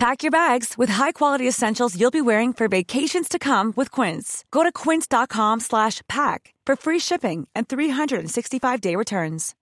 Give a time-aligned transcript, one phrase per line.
[0.00, 4.46] Pack your bags with high-quality essentials you'll be wearing for vacations to come with Quince.
[4.50, 9.54] Go to quince.com slash pack for free shipping and 365-day returns.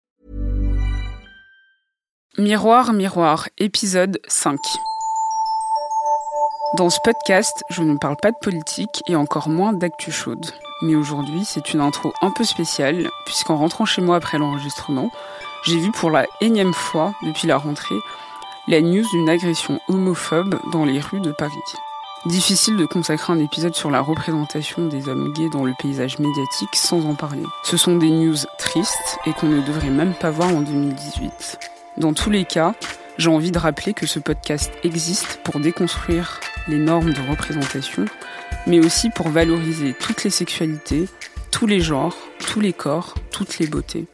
[2.38, 4.56] Miroir, miroir, épisode 5.
[6.76, 10.46] Dans ce podcast, je ne parle pas de politique et encore moins d'actu chaude.
[10.82, 15.10] Mais aujourd'hui, c'est une intro un peu spéciale, puisqu'en rentrant chez moi après l'enregistrement,
[15.64, 17.98] j'ai vu pour la énième fois depuis la rentrée
[18.68, 21.54] la news d'une agression homophobe dans les rues de Paris.
[22.26, 26.76] Difficile de consacrer un épisode sur la représentation des hommes gays dans le paysage médiatique
[26.76, 27.44] sans en parler.
[27.64, 31.58] Ce sont des news tristes et qu'on ne devrait même pas voir en 2018.
[31.96, 32.74] Dans tous les cas,
[33.16, 38.04] j'ai envie de rappeler que ce podcast existe pour déconstruire les normes de représentation,
[38.66, 41.08] mais aussi pour valoriser toutes les sexualités,
[41.50, 44.04] tous les genres, tous les corps, toutes les beautés.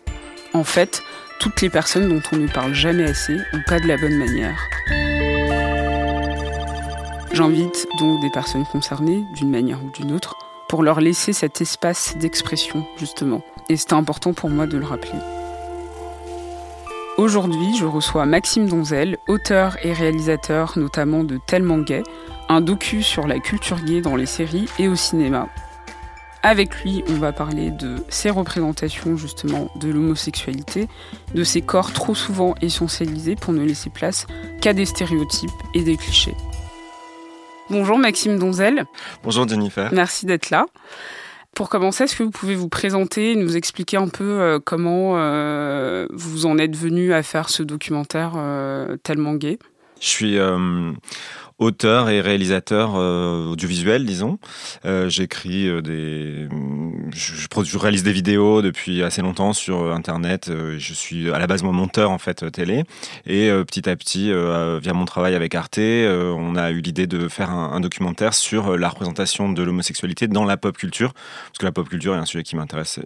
[0.53, 1.03] En fait,
[1.45, 4.59] toutes les personnes dont on ne parle jamais assez ou pas de la bonne manière.
[7.35, 10.39] J'invite donc des personnes concernées, d'une manière ou d'une autre,
[10.71, 13.43] pour leur laisser cet espace d'expression, justement.
[13.69, 15.19] Et c'est important pour moi de le rappeler.
[17.19, 22.05] Aujourd'hui, je reçois Maxime Donzel, auteur et réalisateur notamment de Tellement Gay,
[22.49, 25.51] un docu sur la culture gay dans les séries et au cinéma.
[26.47, 30.89] Avec lui, on va parler de ses représentations justement de l'homosexualité,
[31.35, 34.27] de ses corps trop souvent essentialisés pour ne laisser place
[34.61, 36.35] qu'à des stéréotypes et des clichés.
[37.71, 38.85] Bonjour Maxime Donzel.
[39.23, 39.89] Bonjour Jennifer.
[39.95, 40.67] Merci d'être là.
[41.55, 46.07] Pour commencer, est-ce que vous pouvez vous présenter, nous expliquer un peu euh, comment euh,
[46.13, 49.59] vous en êtes venu à faire ce documentaire euh, tellement gay?
[49.99, 50.39] Je suis
[51.59, 54.39] auteur et réalisateur euh, audiovisuel, disons.
[54.85, 56.49] Euh, J'écris euh, des,
[57.13, 60.51] je, réalise des vidéos depuis assez longtemps sur Internet.
[60.51, 62.85] Je suis à la base mon monteur en fait télé.
[63.27, 64.33] Et petit à petit,
[64.81, 68.89] via mon travail avec Arte, on a eu l'idée de faire un, documentaire sur la
[68.89, 72.43] représentation de l'homosexualité dans la pop culture, parce que la pop culture est un sujet
[72.43, 73.01] qui m'intéresse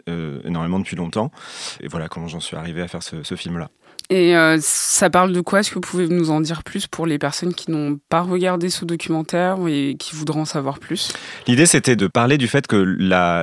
[0.45, 1.31] énormément depuis longtemps.
[1.81, 3.71] Et voilà comment j'en suis arrivé à faire ce film-là.
[4.11, 5.61] Et euh, ça parle de quoi?
[5.61, 8.71] Est-ce que vous pouvez nous en dire plus pour les personnes qui n'ont pas regardé
[8.71, 11.13] ce documentaire et qui voudraient en savoir plus?
[11.47, 12.77] L'idée, c'était de parler du fait que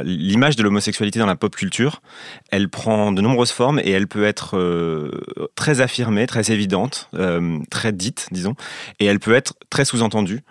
[0.03, 2.01] l'image de l'homosexualité dans la pop culture,
[2.49, 5.11] elle prend de nombreuses formes et elle peut être euh,
[5.53, 8.55] très affirmée, très évidente, euh, très dite, disons,
[8.99, 10.41] et elle peut être très sous-entendue.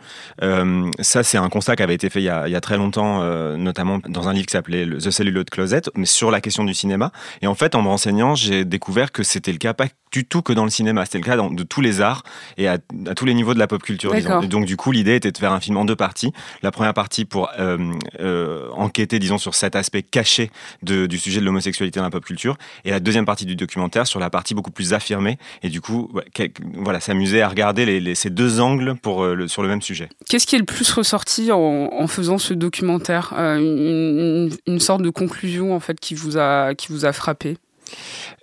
[1.01, 2.77] Ça, c'est un constat qui avait été fait il y a, il y a très
[2.77, 3.25] longtemps,
[3.57, 7.11] notamment dans un livre qui s'appelait The Celluloid Closet, mais sur la question du cinéma.
[7.43, 10.43] Et en fait, en me renseignant, j'ai découvert que c'était le cas pas du tout
[10.43, 11.05] que dans le cinéma.
[11.05, 12.23] C'était le cas dans, de tous les arts
[12.57, 14.15] et à, à, tous les niveaux de la pop culture.
[14.15, 14.41] Disons.
[14.43, 16.33] Et donc du coup, l'idée était de faire un film en deux parties.
[16.63, 17.79] La première partie pour euh,
[18.21, 20.53] euh, enquêter, disons, sur cet aspect caché
[20.83, 24.07] de, du sujet de l'homosexualité dans la pop culture, et la deuxième partie du documentaire
[24.07, 25.37] sur la partie beaucoup plus affirmée.
[25.65, 29.35] Et du coup, ouais, voilà, s'amuser à regarder les, les, ces deux angles pour euh,
[29.35, 30.09] le, sur le même sujet.
[30.29, 33.33] Qu'est-ce qui est le plus ressorti en, en faisant ce documentaire?
[33.35, 37.57] Une, une, une sorte de conclusion en fait qui vous a qui vous a frappé?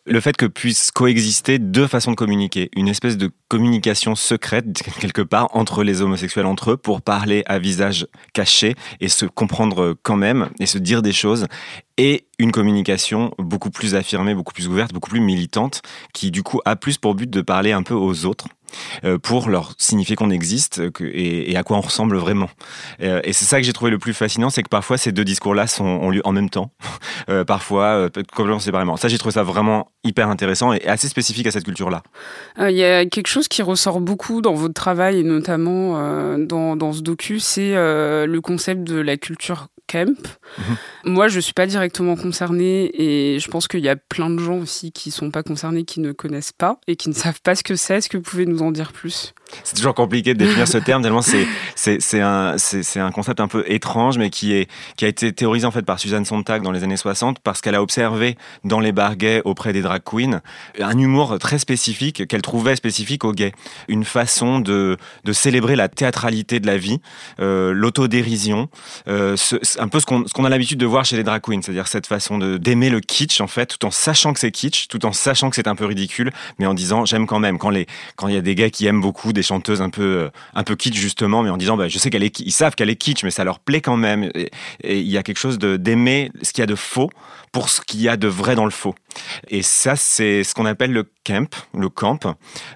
[0.06, 4.66] Le fait que puissent coexister deux façons de communiquer, une espèce de communication secrète
[5.00, 9.96] quelque part entre les homosexuels entre eux pour parler à visage caché et se comprendre
[10.02, 11.47] quand même et se dire des choses
[11.97, 15.81] et une communication beaucoup plus affirmée, beaucoup plus ouverte, beaucoup plus militante
[16.13, 18.47] qui du coup a plus pour but de parler un peu aux autres
[19.24, 22.50] pour leur signifier qu'on existe que, et, à quoi on ressemble vraiment.
[23.02, 25.24] Euh, et c'est ça que j'ai trouvé le plus fascinant, c'est que parfois ces deux
[25.24, 26.72] discours-là sont, ont lieu en même temps,
[27.30, 28.98] euh, parfois euh, complètement séparément.
[28.98, 32.04] Ça, j'ai trouvé ça vraiment hyper intéressant et assez spécifique à cette culture-là.
[32.58, 36.38] Il euh, y a quelque chose qui ressort beaucoup dans votre travail et notamment euh,
[36.46, 40.18] dans, dans, ce docu, c'est le concept de la culture camp.
[40.57, 40.62] Mmh.
[41.06, 44.57] Moi, je suis pas directement concernée et je pense qu'il y a plein de gens
[44.57, 47.64] aussi qui sont pas concernés, qui ne connaissent pas et qui ne savent pas ce
[47.64, 47.97] que c'est.
[47.97, 49.34] Est-ce que vous pouvez nous en dire plus?
[49.64, 51.46] C'est toujours compliqué de définir ce terme tellement c'est
[51.76, 55.66] c'est un c'est un concept un peu étrange, mais qui est qui a été théorisé
[55.66, 58.91] en fait par Suzanne Sontag dans les années 60 parce qu'elle a observé dans les
[58.91, 60.41] bars gays auprès des drag queens
[60.79, 63.52] un humour très spécifique qu'elle trouvait spécifique aux gays,
[63.87, 66.99] une façon de de célébrer la théâtralité de la vie,
[67.40, 68.70] euh, l'autodérision,
[69.08, 69.35] euh,
[69.82, 72.38] un peu ce qu'on a l'habitude de voir chez les drag queens, c'est-à-dire cette façon
[72.38, 75.56] d'aimer le kitsch en fait, tout en sachant que c'est kitsch, tout en sachant que
[75.56, 77.58] c'est un peu ridicule, mais en disant j'aime quand même.
[77.58, 80.04] Quand les quand il y a des gars qui aiment beaucoup des chanteuses un peu
[80.04, 82.76] euh, un peu kitsch justement, mais en disant bah, je sais qu'elle est ils savent
[82.76, 84.30] qu'elle est kitsch, mais ça leur plaît quand même.
[84.84, 87.10] Et il y a quelque chose d'aimer ce qu'il y a de faux
[87.52, 88.96] pour ce qu'il y a de vrai dans le faux.
[89.50, 92.20] Et ça, c'est ce qu'on appelle le camp, le camp.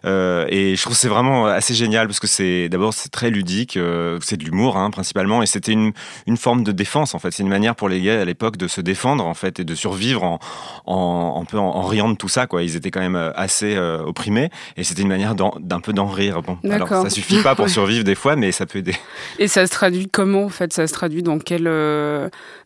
[0.03, 3.77] Euh, et je trouve c'est vraiment assez génial parce que c'est d'abord c'est très ludique,
[3.77, 5.93] euh, c'est de l'humour hein, principalement, et c'était une,
[6.27, 7.31] une forme de défense en fait.
[7.31, 9.75] C'est une manière pour les gays à l'époque de se défendre en fait et de
[9.75, 10.39] survivre en,
[10.85, 12.61] en, peu en, riant de tout ça quoi.
[12.61, 16.41] Ils étaient quand même assez euh, opprimés et c'était une manière d'un peu d'en rire.
[16.41, 18.95] Bon, alors ça suffit pas pour survivre des fois, mais ça peut aider.
[19.39, 20.73] Et ça se traduit comment en fait?
[20.73, 21.63] Ça se traduit dans quel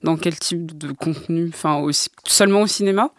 [0.04, 1.52] dans quel type de contenu?
[1.54, 3.12] Enfin aussi seulement au cinéma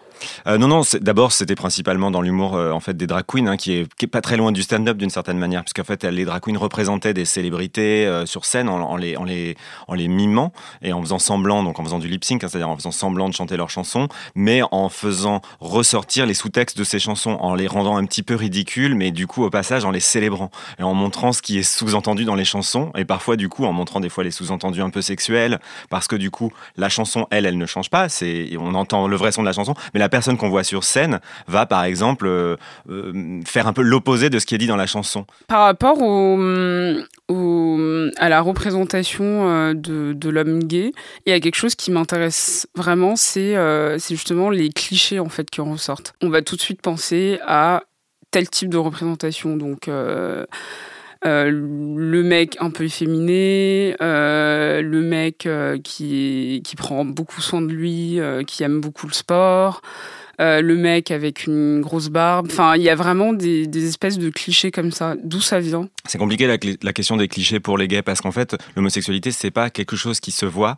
[0.47, 0.83] euh, non, non.
[1.01, 4.21] D'abord, c'était principalement dans l'humour euh, en fait des drag queens, hein, qui, est, pas
[4.21, 8.07] très loin du stand-up d'une certaine manière, puisqu'en fait, les drag queens représentaient des célébrités
[8.07, 9.57] euh, sur scène en, les,
[10.09, 10.53] mimant
[10.83, 13.29] et en faisant semblant, donc en faisant du lip sync, hein, c'est-à-dire en faisant semblant
[13.29, 17.67] de chanter leurs chansons, mais en faisant ressortir les sous-textes de ces chansons, en les
[17.67, 20.95] rendant un petit peu ridicules, mais du coup, au passage, en les célébrant et en
[20.95, 24.09] montrant ce qui est sous-entendu dans les chansons, et parfois, du coup, en montrant des
[24.09, 27.67] fois les sous-entendus un peu sexuels, parce que du coup, la chanson, elle, elle ne
[27.67, 28.09] change pas.
[28.59, 31.20] On entend le vrai son de la chanson, mais la personne qu'on voit sur scène
[31.47, 32.56] va par exemple euh,
[32.88, 35.26] euh, faire un peu l'opposé de ce qui est dit dans la chanson.
[35.47, 36.38] Par rapport au,
[38.17, 40.93] à la représentation euh, de, l'homme gay,
[41.26, 43.55] il y a quelque chose qui m'intéresse vraiment, c'est
[43.99, 46.14] c'est justement les clichés en fait qui en ressortent.
[46.23, 47.82] On va tout de suite penser à
[48.31, 49.88] tel type de représentation, donc
[51.27, 57.61] euh, le mec un peu efféminé, euh, le mec euh, qui, qui prend beaucoup soin
[57.61, 59.83] de lui, qui aime beaucoup le sport,
[60.39, 62.49] le mec avec une grosse barbe.
[62.51, 65.15] Enfin, il y a vraiment des, espèces de clichés comme ça.
[65.23, 65.89] D'où ça vient?
[66.07, 69.51] C'est compliqué la, la, question des clichés pour les gays parce qu'en fait, l'homosexualité, c'est
[69.51, 70.77] pas quelque chose qui se voit,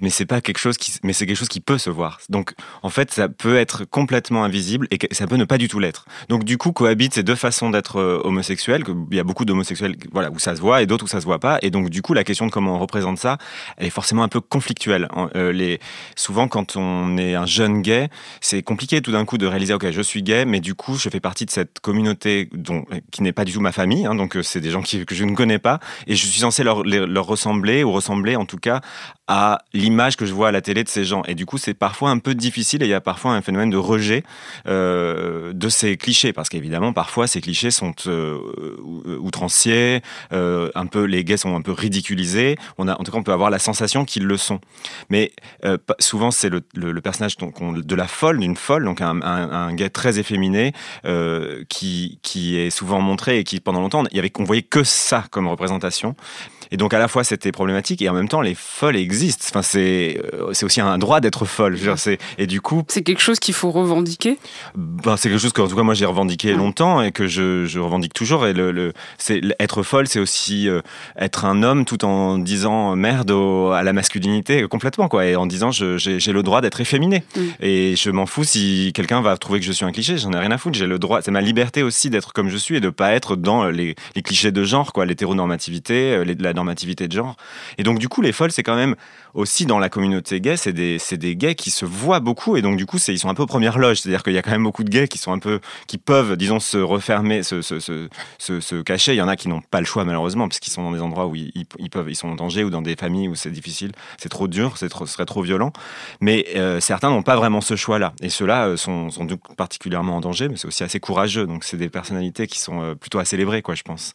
[0.00, 2.20] mais c'est pas quelque chose qui mais c'est quelque chose qui peut se voir.
[2.28, 5.78] Donc en fait ça peut être complètement invisible et ça peut ne pas du tout
[5.78, 6.06] l'être.
[6.28, 9.96] Donc du coup cohabitent ces deux façons d'être euh, homosexuel il y a beaucoup d'homosexuels
[10.12, 11.58] voilà où ça se voit et d'autres où ça se voit pas.
[11.62, 13.38] Et donc du coup la question de comment on représente ça
[13.76, 15.08] elle est forcément un peu conflictuelle.
[15.34, 15.80] Euh, les
[16.16, 18.08] souvent quand on est un jeune gay
[18.40, 21.08] c'est compliqué tout d'un coup de réaliser ok je suis gay mais du coup je
[21.08, 24.36] fais partie de cette communauté dont qui n'est pas du tout ma famille hein, donc
[24.36, 25.80] euh, c'est des gens qui, que je ne connais pas.
[26.06, 28.80] Et je suis censé leur, leur ressembler ou ressembler en tout cas
[29.28, 31.22] à l'image que je vois à la télé de ces gens.
[31.26, 33.70] Et du coup, c'est parfois un peu difficile et il y a parfois un phénomène
[33.70, 34.22] de rejet
[34.68, 36.32] euh, de ces clichés.
[36.32, 38.38] Parce qu'évidemment, parfois, ces clichés sont euh,
[39.20, 40.02] outranciers,
[40.32, 42.56] euh, un peu, les gays sont un peu ridiculisés.
[42.78, 44.60] On a, en tout cas, on peut avoir la sensation qu'ils le sont.
[45.10, 45.32] Mais
[45.64, 49.50] euh, souvent, c'est le, le, personnage donc, de la folle, d'une folle, donc un, un,
[49.50, 50.72] un gay très efféminé
[51.04, 54.62] euh, qui, qui est souvent montré et qui, pendant longtemps, il y avait, on voyait
[54.62, 56.14] que ça comme représentation.
[56.70, 59.46] Et donc à la fois c'était problématique et en même temps les folles existent.
[59.48, 61.78] Enfin c'est euh, c'est aussi un droit d'être folle.
[62.38, 64.38] Et du coup c'est quelque chose qu'il faut revendiquer?
[64.74, 67.66] Ben, c'est quelque chose que en tout cas moi j'ai revendiqué longtemps et que je,
[67.66, 68.46] je revendique toujours.
[68.46, 70.80] Et le, le c'est être folle c'est aussi euh,
[71.18, 73.32] être un homme tout en disant merde
[73.72, 77.40] à la masculinité complètement quoi et en disant j'ai le droit d'être efféminé mm.
[77.60, 80.18] et je m'en fous si quelqu'un va trouver que je suis un cliché.
[80.18, 80.76] J'en ai rien à foutre.
[80.76, 81.22] J'ai le droit.
[81.22, 84.22] C'est ma liberté aussi d'être comme je suis et de pas être dans les, les
[84.22, 87.36] clichés de genre quoi, l'hétéronormativité, euh, la normativité de genre.
[87.78, 88.96] Et donc, du coup, les folles, c'est quand même
[89.34, 92.56] aussi dans la communauté gay, c'est des, des gays qui se voient beaucoup.
[92.56, 93.98] Et donc, du coup, ils sont un peu aux premières loges.
[93.98, 96.36] C'est-à-dire qu'il y a quand même beaucoup de gays qui sont un peu, qui peuvent,
[96.36, 98.08] disons, se refermer, se, se, se,
[98.38, 99.12] se, cacher.
[99.12, 101.02] Il y en a qui n'ont pas le choix, malheureusement, parce qu'ils sont dans des
[101.02, 103.92] endroits où ils, peuvent, ils sont en danger ou dans des familles où c'est difficile.
[104.18, 105.72] C'est trop dur, c'est ce serait trop violent.
[106.20, 108.14] Mais euh, certains n'ont pas vraiment ce choix-là.
[108.22, 109.26] Et ceux-là euh, sont, sont
[109.56, 111.46] particulièrement en danger, mais c'est aussi assez courageux.
[111.46, 114.14] Donc, c'est des personnalités qui sont euh, plutôt à célébrer, quoi, je pense.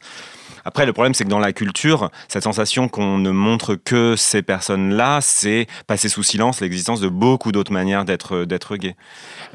[0.65, 4.41] Après, le problème, c'est que dans la culture, cette sensation qu'on ne montre que ces
[4.41, 8.96] personnes-là, c'est passer sous silence l'existence de beaucoup d'autres manières d'être d'être gay.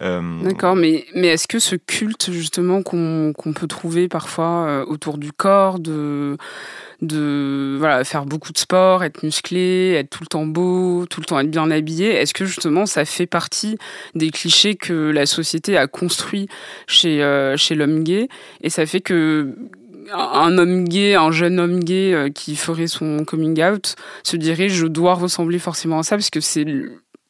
[0.02, 5.18] Euh, D'accord, mais, mais est-ce que ce culte, justement, qu'on peut trouver parfois euh, autour
[5.18, 6.36] du corps, de
[7.02, 11.26] de voilà, faire beaucoup de sport, être musclé, être tout le temps beau, tout le
[11.26, 12.08] temps être bien habillé.
[12.08, 13.76] Est-ce que justement ça fait partie
[14.14, 16.48] des clichés que la société a construits
[16.86, 18.28] chez, euh, chez l'homme gay?
[18.62, 19.54] Et ça fait que
[20.12, 24.68] un homme gay, un jeune homme gay euh, qui ferait son coming out se dirait
[24.68, 26.66] je dois ressembler forcément à ça parce que c'est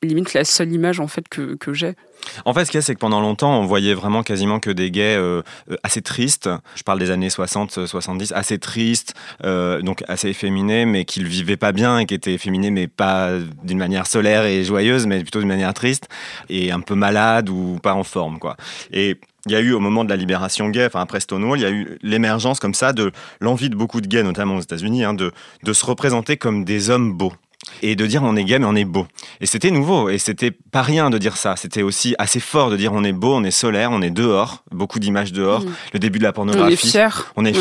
[0.02, 1.94] limite la seule image en fait que, que j'ai.
[2.44, 4.70] En fait, ce qu'il y a, c'est que pendant longtemps, on voyait vraiment quasiment que
[4.70, 6.48] des gays euh, euh, assez tristes.
[6.74, 11.72] Je parle des années 60, 70, assez tristes, donc assez efféminés, mais qui vivaient pas
[11.72, 13.30] bien et qui étaient efféminés, mais pas
[13.62, 16.08] d'une manière solaire et joyeuse, mais plutôt d'une manière triste
[16.48, 18.56] et un peu malade ou pas en forme, quoi.
[19.46, 21.66] Il y a eu au moment de la libération gay, enfin après Stonewall, il y
[21.66, 25.14] a eu l'émergence comme ça de l'envie de beaucoup de gays, notamment aux États-Unis, hein,
[25.14, 27.32] de, de se représenter comme des hommes beaux
[27.82, 29.06] et de dire on est gay mais on est beau.
[29.40, 31.56] Et c'était nouveau et c'était pas rien de dire ça.
[31.56, 34.62] C'était aussi assez fort de dire on est beau, on est solaire, on est dehors,
[34.70, 35.62] beaucoup d'images dehors.
[35.62, 35.72] Mm.
[35.94, 36.72] Le début de la pornographie.
[36.72, 37.32] On est fier.
[37.36, 37.52] On est.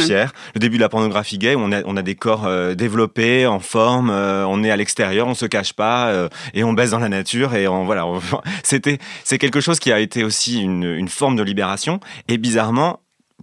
[0.53, 3.59] Le début de la pornographie gay, on a, on a des corps euh, développés, en
[3.59, 6.99] forme, euh, on est à l'extérieur, on se cache pas euh, et on baisse dans
[6.99, 8.05] la nature et on, voilà.
[8.05, 8.19] on-
[8.63, 12.99] C'était c'est quelque chose qui a été aussi une, une forme de libération et bizarrement.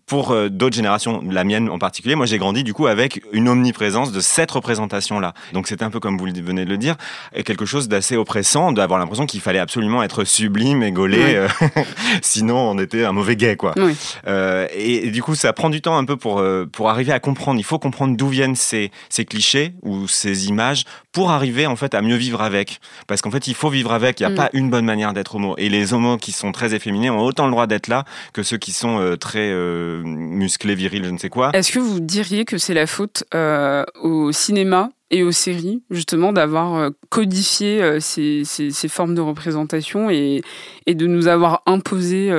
[0.06, 3.49] Pour euh, d'autres générations, la mienne en particulier, moi j'ai grandi du coup avec une
[3.49, 5.32] omniprésence de cette représentation-là.
[5.52, 6.97] Donc c'était un peu comme vous venez de le dire,
[7.44, 11.49] quelque chose d'assez oppressant, d'avoir l'impression qu'il fallait absolument être sublime et gaulé, euh,
[12.23, 13.73] sinon on était un mauvais gay quoi.
[13.76, 13.97] Oui.
[14.26, 16.42] Euh, et, et du coup, ça prend du temps un peu pour,
[16.73, 17.59] pour arriver à comprendre.
[17.61, 21.94] Il faut comprendre d'où viennent ces, ces clichés ou ces images pour arriver en fait
[21.94, 22.80] à mieux vivre avec.
[23.06, 24.21] Parce qu'en fait, il faut vivre avec.
[24.21, 24.35] Il n'y a Mm.
[24.37, 25.54] pas une bonne manière d'être homo.
[25.59, 28.56] Et les homos qui sont très efféminés ont autant le droit d'être là que ceux
[28.56, 31.50] qui sont euh, très euh, musclés, virils, je ne sais quoi.
[31.54, 36.32] Est-ce que vous diriez que c'est la faute euh, au cinéma et aux séries, justement,
[36.32, 40.42] d'avoir euh, codifié euh, ces, ces- ces formes de représentation et,
[40.87, 42.30] et de nous avoir imposé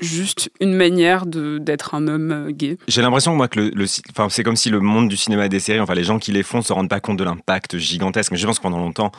[0.00, 2.78] juste une manière d'être un homme gay?
[2.88, 5.46] J'ai l'impression moi que le, le ci- enfin, c'est comme si le monde du cinéma
[5.46, 7.78] et des séries, enfin les gens qui les font se rendent pas compte de l'impact
[7.78, 8.30] gigantesque.
[8.32, 9.10] Mais je pense que pendant longtemps,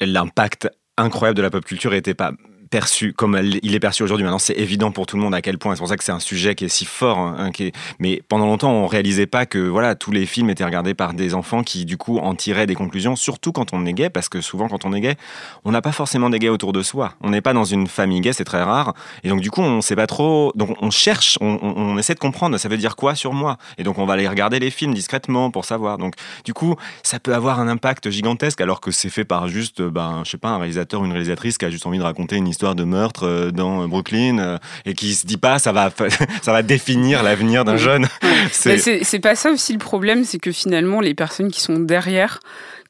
[0.00, 0.68] l'impact
[0.98, 2.32] incroyable de la pop culture n'était pas
[2.72, 4.24] perçu comme il est perçu aujourd'hui.
[4.24, 5.74] Maintenant, c'est évident pour tout le monde à quel point.
[5.76, 7.18] C'est pour ça que c'est un sujet qui est si fort.
[7.18, 10.94] hein, est- Mais pendant longtemps, on réalisait pas que voilà tous les films étaient regardés
[10.94, 13.14] par des enfants qui du coup en tiraient des conclusions.
[13.14, 15.16] Surtout quand on est gay, parce que souvent quand on est gay,
[15.64, 17.12] on n'a pas forcément des gays autour de soi.
[17.20, 18.94] On n'est pas dans une famille gay, c'est très rare.
[19.22, 20.50] Et donc du coup, on sait pas trop.
[20.54, 22.56] Donc on cherche, on, on- essaie de comprendre.
[22.56, 23.58] Ça veut dire quoi sur moi?
[23.76, 25.98] Et donc on va aller regarder les films discrètement pour savoir.
[25.98, 26.14] Donc
[26.46, 30.22] du coup, ça peut avoir un impact gigantesque alors que c'est fait par juste, ben,
[30.24, 32.48] je sais pas, un réalisateur ou une réalisatrice qui a juste envie de raconter une
[32.48, 35.90] histoire de meurtre euh, dans Brooklyn euh, et qui se dit pas ça va,
[36.42, 38.06] ça va définir l'avenir d'un jeune.
[38.50, 41.78] C'est C'est c'est pas ça aussi le problème, c'est que finalement, les personnes qui sont
[41.78, 42.40] derrière,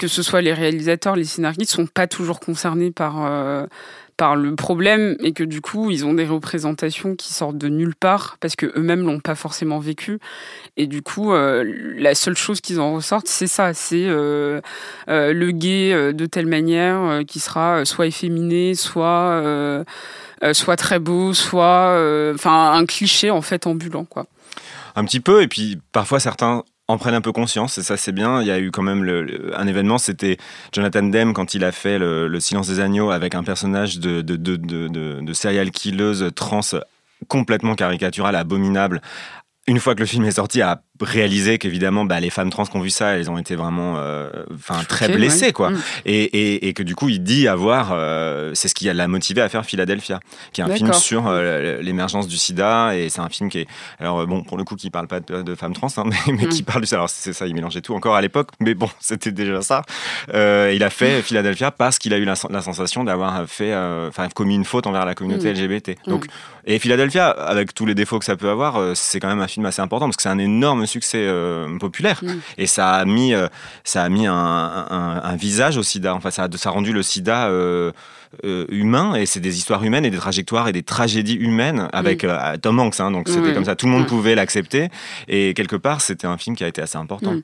[0.03, 3.69] que ce soit les réalisateurs, les scénaristes, sont pas toujours concernés par, euh,
[4.17, 7.95] par le problème et que du coup, ils ont des représentations qui sortent de nulle
[7.95, 10.19] part parce que eux-mêmes l'ont pas forcément vécu.
[10.77, 11.63] Et du coup, euh,
[11.97, 14.61] la seule chose qu'ils en ressortent, c'est ça c'est euh,
[15.07, 19.85] le gay de telle manière qui sera soit efféminé, soit.
[20.53, 21.95] soit très beau, soit
[22.35, 24.27] enfin un cliché en fait ambulant quoi.
[24.97, 28.13] un petit peu et puis parfois certains en prennent un peu conscience et ça c'est
[28.13, 28.41] bien.
[28.43, 29.03] Il y a eu quand même
[29.55, 30.37] un événement, c'était
[30.73, 34.21] Jonathan Demme quand il a fait le, le Silence des agneaux avec un personnage de,
[34.21, 36.61] de, serial killeuse trans
[37.29, 39.01] complètement caricaturale, abominable.
[39.69, 42.77] Une fois que le film est sorti, a réalisé qu'évidemment, bah, les femmes trans qui
[42.77, 45.53] ont vu ça, elles ont été vraiment, euh, enfin, très blessées, ouais.
[45.53, 45.71] quoi.
[45.71, 45.79] Mm.
[46.05, 49.41] Et, et, et que du coup, il dit avoir, euh, c'est ce qui l'a motivé
[49.41, 50.21] à faire Philadelphia,
[50.53, 53.67] qui est un film sur euh, l'émergence du SIDA, et c'est un film qui est,
[53.99, 56.33] alors euh, bon, pour le coup, qui parle pas de, de femmes trans, hein, mais,
[56.35, 56.97] mais qui parle de ça.
[56.97, 59.83] Alors c'est ça, il mélangeait tout encore à l'époque, mais bon, c'était déjà ça.
[60.35, 64.29] Euh, il a fait Philadelphia parce qu'il a eu la, la sensation d'avoir fait, enfin,
[64.29, 65.55] commis une faute envers la communauté Mm.
[65.55, 65.97] LGBT.
[66.07, 66.27] Donc,
[66.65, 69.67] et Philadelphia, avec tous les défauts que ça peut avoir, c'est quand même un film
[69.67, 72.29] assez important parce que c'est un énorme succès euh, populaire Mm.
[72.59, 73.49] et ça a mis, euh,
[73.85, 76.15] ça a mis un, un- un visage au SIDA.
[76.15, 77.93] Enfin, ça a, ça a rendu le SIDA euh,
[78.71, 82.57] humain et c'est des histoires humaines et des trajectoires et des tragédies humaines avec euh,
[82.63, 83.01] Tom Hanks.
[83.01, 83.55] hein, donc c'était Mm.
[83.55, 84.15] Comme ça, tout le monde Mm.
[84.15, 84.89] pouvait l'accepter
[85.29, 87.33] et quelque part, c'était un film qui a été assez important.
[87.35, 87.43] Mm.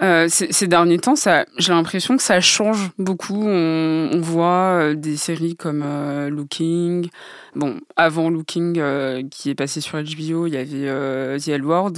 [0.00, 1.14] Euh, ces, ces derniers temps,
[1.58, 3.42] j'ai l'impression que ça change beaucoup.
[3.44, 7.08] On, on voit des séries comme euh, Looking.
[7.56, 11.94] Bon, avant Looking, euh, qui est passé sur HBO, il y avait The L Word,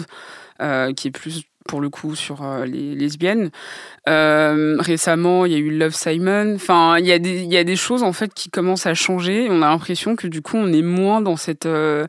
[0.93, 3.51] qui est plus pour le coup sur euh, les lesbiennes.
[4.09, 6.55] Euh, récemment, il y a eu Love Simon.
[6.57, 9.47] Enfin, il y, a des- choses en fait qui commencent à changer.
[9.51, 12.07] On a l'impression que du coup, on est moins dans cette euh,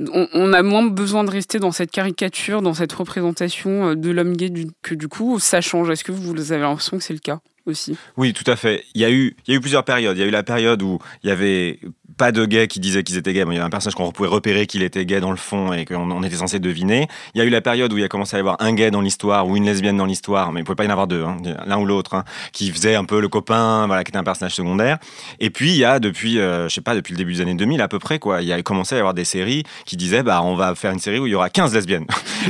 [0.00, 4.36] on, a moins besoin de rester dans cette caricature, dans cette représentation euh, de l'homme
[4.36, 5.88] gay, que du coup, ça change.
[5.88, 7.40] Est-ce que vous avez l'impression que c'est le cas?
[7.66, 8.84] Aussi Oui, tout à fait.
[8.94, 10.16] Il y, a eu, il y a eu plusieurs périodes.
[10.16, 11.80] Il y a eu la période où il y avait
[12.16, 13.44] pas de gays qui disaient qu'ils étaient gays.
[13.44, 15.72] Bon, il y avait un personnage qu'on pouvait repérer qu'il était gay dans le fond
[15.72, 17.08] et qu'on on était censé deviner.
[17.34, 18.72] Il y a eu la période où il y a commencé à y avoir un
[18.72, 21.06] gay dans l'histoire ou une lesbienne dans l'histoire, mais il pouvait pas y en avoir
[21.06, 24.18] deux, hein, l'un ou l'autre, hein, qui faisait un peu le copain, voilà, qui était
[24.18, 24.98] un personnage secondaire.
[25.40, 27.54] Et puis il y a depuis, euh, je sais pas, depuis le début des années
[27.54, 29.96] 2000 à peu près, quoi, il y a commencé à y avoir des séries qui
[29.96, 32.06] disaient, bah, on va faire une série où il y aura 15 lesbiennes.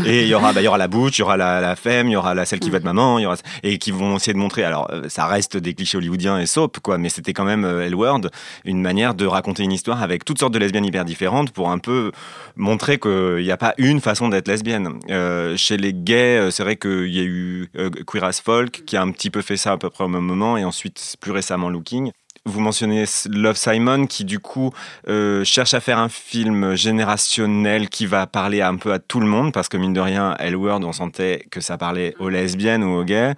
[0.06, 1.76] et il y aura, bah, il y aura la butch, il y aura la, la
[1.76, 3.90] femme, il y aura la celle qui va être maman, il y aura et qui
[3.90, 4.64] vont essayer de montrer.
[4.64, 7.86] Alors, euh, ça reste des clichés hollywoodiens et soap, quoi, mais c'était quand même euh,
[7.86, 8.22] L-Word,
[8.64, 11.78] une manière de raconter une histoire avec toutes sortes de lesbiennes hyper différentes pour un
[11.78, 12.12] peu
[12.56, 15.00] montrer qu'il n'y a pas une façon d'être lesbienne.
[15.10, 17.70] Euh, chez les gays, euh, c'est vrai qu'il y a eu
[18.06, 20.24] Queer as Folk qui a un petit peu fait ça à peu près au même
[20.24, 22.12] moment, et ensuite plus récemment Looking.
[22.46, 24.70] Vous mentionnez Love Simon qui du coup
[25.08, 29.26] euh, cherche à faire un film générationnel qui va parler un peu à tout le
[29.26, 33.00] monde parce que mine de rien, Word, on sentait que ça parlait aux lesbiennes ou
[33.00, 33.34] aux gays.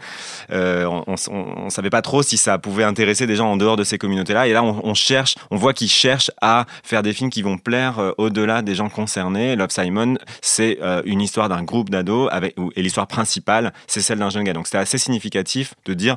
[0.52, 3.84] Euh, on, on, savait pas trop si ça pouvait intéresser des gens en dehors de
[3.84, 4.46] ces communautés-là.
[4.46, 7.98] Et là, on, cherche, on voit qu'ils cherchent à faire des films qui vont plaire
[7.98, 9.56] euh, au-delà des gens concernés.
[9.56, 12.30] Love Simon, c'est une histoire d'un groupe d'ados
[12.76, 14.52] et l'histoire principale, c'est celle d'un jeune gars.
[14.52, 16.16] Donc c'était assez significatif de dire,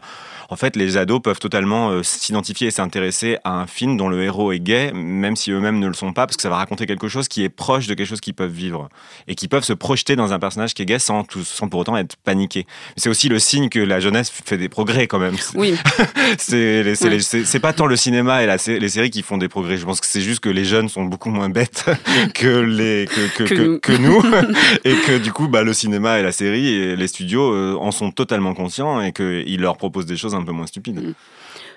[0.49, 4.51] en fait, les ados peuvent totalement s'identifier et s'intéresser à un film dont le héros
[4.51, 7.07] est gay, même si eux-mêmes ne le sont pas, parce que ça va raconter quelque
[7.07, 8.89] chose qui est proche de quelque chose qu'ils peuvent vivre
[9.27, 11.95] et qui peuvent se projeter dans un personnage qui est gay sans, sans pour autant
[11.95, 12.65] être paniqué.
[12.97, 15.35] C'est aussi le signe que la jeunesse fait des progrès quand même.
[15.53, 15.75] Oui.
[16.39, 19.77] c'est pas tant le cinéma et la, les séries qui font des progrès.
[19.77, 21.85] Je pense que c'est juste que les jeunes sont beaucoup moins bêtes
[22.33, 24.23] que, les, que, que, nous.
[24.83, 27.91] et que du coup, bah, le cinéma et la série et les studios euh, en
[27.91, 31.03] sont totalement conscients et qu'ils leur proposent des choses un peu moins stupides.
[31.09, 31.13] Mm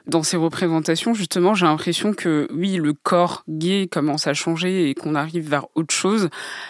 [0.07, 4.95] dans ces représentations, justement, j'ai l'impression que oui, le corps gay commence à changer et
[4.95, 6.29] qu'on arrive vers autre chose,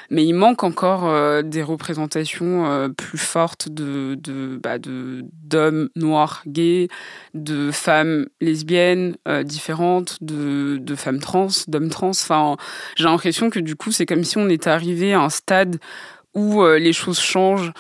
[0.08, 6.42] mais il manque encore euh, des représentations euh, plus fortes de de bah, d'hommes noirs
[6.46, 6.86] gays,
[7.34, 12.10] de femmes lesbiennes euh, différentes, de de femmes trans, d'hommes trans.
[12.10, 12.56] Enfin,
[12.94, 15.80] j'ai l'impression que du coup, c'est comme si on était arrivé à un stade
[16.34, 17.72] où les choses changent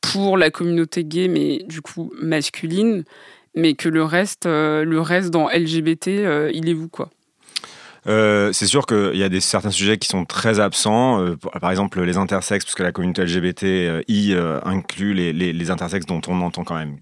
[0.00, 3.04] pour la communauté gay, mais du coup masculine
[3.54, 7.10] mais que le reste, euh, le reste dans LGBT, euh, il est vous quoi.
[8.06, 11.22] Euh, c'est sûr qu'il y a des, certains sujets qui sont très absents.
[11.60, 16.64] par exemple, les intersexes, puisque la communauté LGBTI inclut les, les, intersexes dont on n'entend
[16.64, 16.96] quand même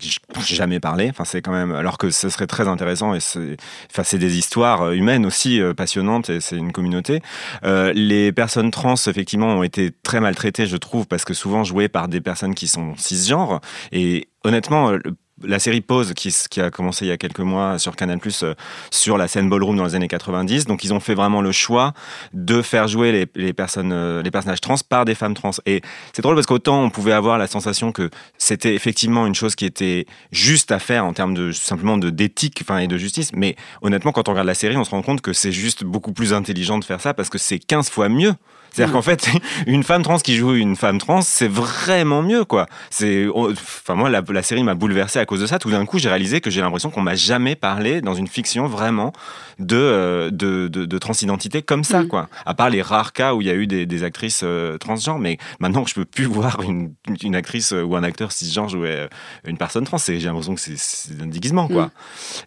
[0.44, 1.06] jamais parler.
[1.08, 3.56] Enfin, c'est quand même, alors que ce serait très intéressant et c'est,
[3.92, 7.22] enfin, c'est des histoires humaines aussi passionnantes et c'est une communauté.
[7.62, 12.08] les personnes trans, effectivement, ont été très maltraitées, je trouve, parce que souvent jouées par
[12.08, 13.60] des personnes qui sont cisgenres.
[13.92, 14.98] Et honnêtement,
[15.42, 18.54] la série Pause, qui, a commencé il y a quelques mois sur Canal+, euh,
[18.90, 20.66] sur la scène ballroom dans les années 90.
[20.66, 21.92] Donc, ils ont fait vraiment le choix
[22.32, 25.50] de faire jouer les, les personnes, euh, les personnages trans par des femmes trans.
[25.66, 29.54] Et c'est drôle parce qu'autant on pouvait avoir la sensation que c'était effectivement une chose
[29.54, 33.30] qui était juste à faire en termes de simplement de d'éthique, enfin et de justice.
[33.34, 36.12] Mais honnêtement, quand on regarde la série, on se rend compte que c'est juste beaucoup
[36.12, 38.34] plus intelligent de faire ça parce que c'est 15 fois mieux
[38.72, 39.28] c'est-à-dire qu'en fait,
[39.66, 42.66] une femme trans qui joue une femme trans, c'est vraiment mieux, quoi.
[42.90, 45.58] C'est, oh, enfin moi, la, la série m'a bouleversé à cause de ça.
[45.58, 48.66] Tout d'un coup, j'ai réalisé que j'ai l'impression qu'on m'a jamais parlé dans une fiction
[48.66, 49.12] vraiment
[49.58, 52.08] de euh, de, de, de, transidentité comme ça, mm.
[52.08, 52.28] quoi.
[52.46, 55.18] À part les rares cas où il y a eu des, des actrices euh, transgenres,
[55.18, 59.08] mais maintenant je peux plus voir une, une actrice ou un acteur cisgenre jouer euh,
[59.44, 59.98] une personne trans.
[59.98, 61.86] J'ai l'impression que c'est un déguisement, quoi.
[61.86, 61.90] Mm.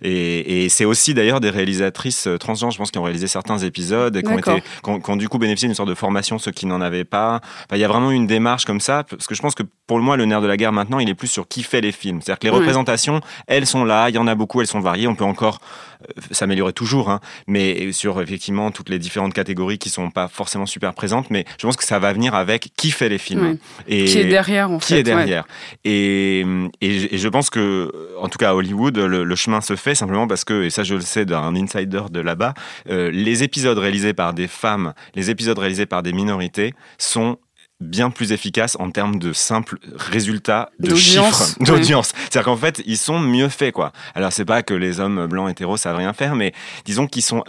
[0.03, 4.15] Et, et c'est aussi d'ailleurs des réalisatrices transgenres, je pense, qui ont réalisé certains épisodes
[4.15, 6.20] et qui ont, été, qui ont, qui ont du coup bénéficié d'une sorte de formation
[6.21, 7.41] ceux qui n'en avaient pas.
[7.71, 10.15] il y a vraiment une démarche comme ça, parce que je pense que pour moi,
[10.15, 12.21] le nerf de la guerre maintenant, il est plus sur qui fait les films.
[12.21, 15.07] C'est-à-dire que les représentations, elles sont là, il y en a beaucoup, elles sont variées,
[15.07, 15.59] on peut encore
[16.03, 20.65] euh, s'améliorer toujours, hein, mais sur effectivement toutes les différentes catégories qui sont pas forcément
[20.65, 23.57] super présentes, mais je pense que ça va venir avec qui fait les films.
[23.87, 25.45] Et qui est derrière, en qui est derrière.
[25.83, 26.45] Et,
[26.79, 30.45] et, je pense que, en tout cas à Hollywood, le, chemin se fait simplement parce
[30.45, 32.53] que, et ça je le sais d'un insider de là-bas,
[32.89, 37.37] euh, les épisodes réalisés par des femmes, les épisodes réalisés par des minorités sont
[37.79, 42.13] bien plus efficaces en termes de simples résultats de chiffres d'audience.
[42.15, 43.91] C'est-à-dire qu'en fait, ils sont mieux faits, quoi.
[44.13, 46.53] Alors, c'est pas que les hommes blancs hétéros savent rien faire, mais
[46.85, 47.43] disons qu'ils sont,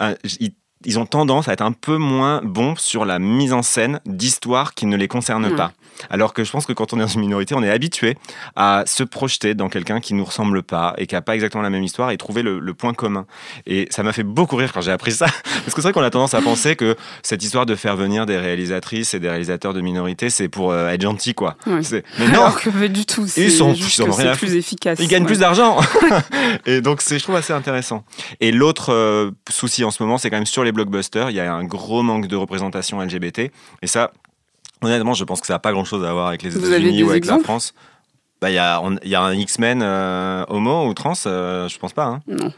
[0.85, 4.75] ils ont tendance à être un peu moins bons sur la mise en scène d'histoires
[4.75, 5.57] qui ne les concernent hmm.
[5.57, 5.73] pas.
[6.11, 8.17] Alors que je pense que quand on est dans une minorité, on est habitué
[8.57, 11.71] à se projeter dans quelqu'un qui nous ressemble pas et qui a pas exactement la
[11.71, 13.27] même histoire et trouver le, point commun.
[13.67, 15.27] Et ça m'a fait beaucoup rire quand j'ai appris ça.
[15.45, 18.25] Parce que c'est vrai qu'on a tendance à penser que cette histoire de faire venir
[18.25, 21.57] des réalisatrices et des réalisateurs de minorité, c'est pour euh, être gentil, quoi.
[21.67, 22.41] Mais non.
[22.41, 23.27] Alors que du tout.
[23.37, 24.99] Ils sont, ils plus efficace.
[25.01, 25.79] Ils gagnent plus d'argent.
[26.67, 28.05] et donc, c'est, je trouve assez intéressant.
[28.41, 31.41] Et l'autre euh, souci en ce moment, c'est quand même sur les blockbusters, il y
[31.41, 33.51] a un gros manque de représentation LGBT.
[33.83, 34.13] Et ça,
[34.83, 37.27] honnêtement, je pense que ça n'a pas grand-chose à voir avec les États-Unis ou avec
[37.27, 37.75] la France.
[38.43, 41.93] Bah, il y, a, y a un X-Men euh, homo ou trans, euh, je pense
[41.93, 42.07] pas.
[42.07, 42.21] Hein.
[42.27, 42.53] Non.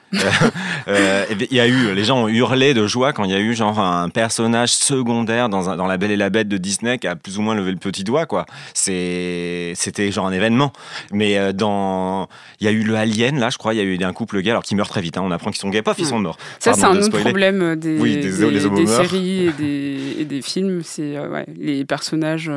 [0.86, 3.54] Euh, y a eu, les gens ont hurlé de joie quand il y a eu
[3.54, 7.16] genre un personnage secondaire dans, dans La Belle et la Bête de Disney qui a
[7.16, 8.44] plus ou moins levé le petit doigt, quoi.
[8.74, 9.74] C'était
[10.10, 10.72] genre un événement.
[11.10, 12.28] Mais dans,
[12.60, 14.42] il y a eu le Alien, là, je crois, il y a eu un couple
[14.42, 15.16] gay, alors qui meurt très vite.
[15.16, 15.22] Hein.
[15.24, 16.36] On apprend qu'ils sont gays, paf, ils sont morts.
[16.58, 20.82] Ça, c'est un autre problème des, des, séries et des, et des films.
[20.84, 22.50] C'est ouais, les personnages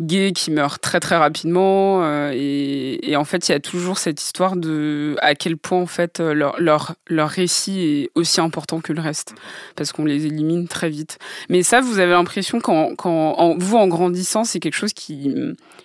[0.00, 4.20] gays qui meurent très très rapidement euh, et, en fait il y a toujours cette
[4.20, 8.80] histoire de à quel point en fait euh, leur, leur, leur récit est aussi important
[8.80, 9.34] que le reste
[9.76, 11.18] parce qu'on les élimine très vite.
[11.48, 15.34] Mais ça vous avez l'impression qu'en vous en grandissant c'est quelque chose qui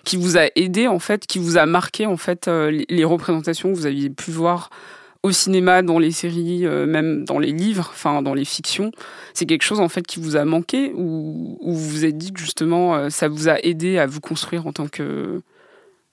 [0.04, 3.70] qui vous a aidé en fait qui vous a marqué en fait euh, les représentations
[3.70, 4.70] que vous aviez pu voir
[5.22, 8.90] au cinéma, dans les séries, même dans les livres, enfin dans les fictions,
[9.34, 12.32] c'est quelque chose en fait qui vous a manqué ou, ou vous vous êtes dit
[12.32, 15.42] que justement ça vous a aidé à vous construire en tant que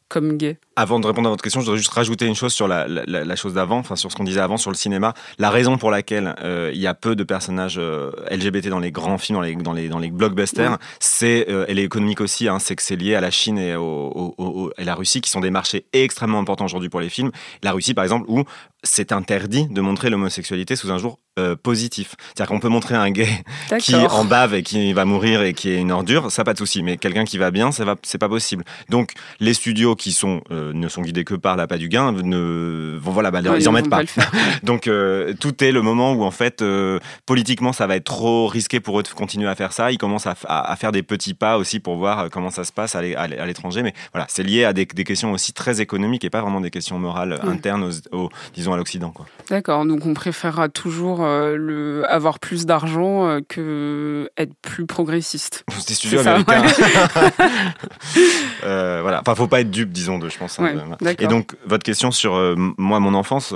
[0.10, 0.58] comme gay?
[0.80, 3.56] Avant de répondre à votre question, je voudrais juste rajouter une chose sur la, chose
[3.56, 5.16] d'avant, enfin sur ce qu'on disait avant sur le cinéma.
[5.40, 8.92] La raison pour laquelle euh, il y a peu de personnages euh, LGBT dans les
[8.92, 12.48] grands films, dans les, dans les, dans les blockbusters, c'est, euh, elle est économique aussi,
[12.48, 15.40] hein, c'est que c'est lié à la Chine et, au, et la Russie, qui sont
[15.40, 17.32] des marchés extrêmement importants aujourd'hui pour les films.
[17.64, 18.44] La Russie, par exemple, où
[18.84, 21.18] c'est interdit de montrer l'homosexualité sous un jour
[21.62, 22.16] positif.
[22.20, 23.30] C'est-à-dire qu'on peut montrer un gay
[23.80, 26.58] qui en bave et qui va mourir et qui est une ordure, ça pas de
[26.58, 26.82] souci.
[26.82, 28.64] Mais quelqu'un qui va bien, ça va, c'est pas possible.
[28.90, 32.98] Donc les studios qui sont, euh, ne sont guidés que par l'appât du gain, ne,
[32.98, 34.02] vont, voilà, bah, ils en mettent pas.
[34.64, 38.48] Donc euh, tout est le moment où en fait euh, politiquement ça va être trop
[38.48, 39.92] risqué pour eux de continuer à faire ça.
[39.92, 43.02] Ils commencent à, faire des petits pas aussi pour voir comment ça se passe à
[43.02, 43.84] l'étranger.
[43.84, 47.00] Mais voilà, c'est lié à des, questions aussi très économiques et pas vraiment des questions
[47.00, 49.14] morales internes, au, disons à l'Occident.
[49.50, 49.86] D'accord.
[49.86, 55.64] Donc on préférera toujours le, avoir plus d'argent que être plus progressiste.
[55.88, 56.64] Des studios américains.
[58.62, 59.22] voilà.
[59.22, 60.57] Enfin, faut pas être dupe, disons, de, je pense.
[60.60, 63.54] Hein, et donc, votre question sur euh, moi, mon enfance.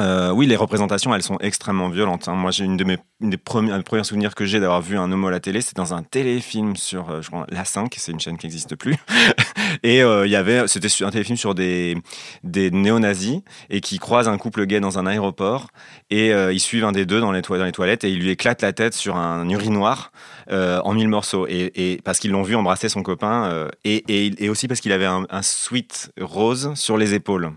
[0.00, 2.28] Euh, oui, les représentations, elles sont extrêmement violentes.
[2.28, 2.34] Hein.
[2.34, 5.26] Moi, j'ai une de mes des premiers, premiers souvenirs que j'ai d'avoir vu un homo
[5.26, 8.20] à la télé, c'est dans un téléfilm sur, euh, je crois, la 5, c'est une
[8.20, 8.94] chaîne qui n'existe plus.
[9.82, 11.96] et il y avait, c'était un téléfilm sur des,
[12.44, 15.68] des néo-nazis et qui croisent un couple gay dans un aéroport
[16.10, 18.62] et ils suivent un des deux dans les, dans les toilettes et ils lui éclatent
[18.62, 20.12] la tête sur un urinoir
[20.50, 21.46] en mille morceaux.
[21.48, 25.42] Et, parce qu'ils l'ont vu embrasser son copain et, aussi parce qu'il avait un, un
[25.42, 27.52] sweat rose sur les épaules.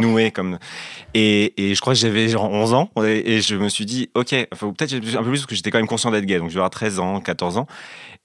[0.00, 0.58] Noué comme.
[1.12, 4.34] Et, et, je crois que j'avais genre 11 ans et, je me suis dit, ok,
[4.54, 6.54] faut peut-être un peu plus parce que j'étais quand même conscient d'être gay, donc je
[6.54, 7.66] vais avoir 13 ans, 14 ans.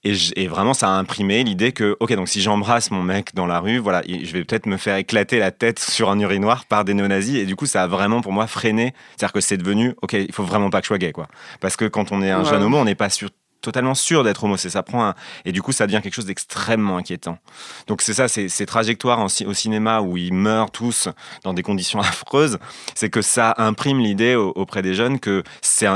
[0.02, 3.46] Et, et vraiment, ça a imprimé l'idée que, ok, donc si j'embrasse mon mec dans
[3.46, 6.84] la rue, voilà, je vais peut-être me faire éclater la tête sur un urinoir par
[6.84, 7.36] des néo-nazis.
[7.36, 8.94] Et du coup, ça a vraiment pour moi freiné.
[9.16, 11.28] C'est-à-dire que c'est devenu, ok, il faut vraiment pas que je sois gay, quoi.
[11.60, 14.44] Parce que quand on est un jeune homo, on n'est pas sûr totalement sûr d'être
[14.44, 14.56] homo.
[14.56, 15.14] Ça prend
[15.44, 17.38] Et du coup, ça devient quelque chose d'extrêmement inquiétant.
[17.86, 21.08] Donc c'est ça, ces, ces trajectoires au cinéma où ils meurent tous
[21.44, 22.58] dans des conditions affreuses,
[22.94, 25.86] c'est que ça imprime l'idée auprès des jeunes que c'est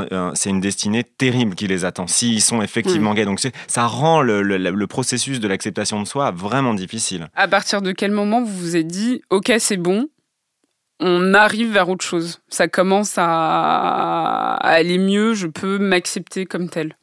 [0.49, 3.15] une destinée terrible qui les attend, s'ils sont effectivement mm.
[3.15, 3.25] gays.
[3.25, 7.29] Donc ça rend le, le processus de l'acceptation de soi vraiment difficile.
[7.35, 10.07] À partir de quel moment vous vous êtes dit, ok, c'est bon,
[10.99, 12.39] on arrive vers autre chose.
[12.47, 16.95] Ça commence à aller mieux, je peux m'accepter comme tel.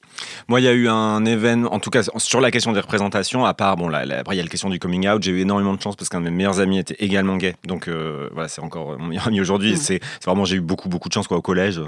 [0.49, 3.45] Moi, il y a eu un événement, en tout cas sur la question des représentations,
[3.45, 5.23] à part, bon, là, après, il y a la question du coming out.
[5.23, 7.55] J'ai eu énormément de chance parce qu'un de mes meilleurs amis était également gay.
[7.67, 9.75] Donc, euh, voilà, c'est encore mon meilleur ami aujourd'hui.
[9.75, 9.77] Mm.
[9.77, 11.81] C'est vraiment, j'ai eu beaucoup, beaucoup de chance, quoi, au collège.